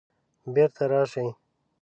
[0.53, 1.27] بیرته راشئ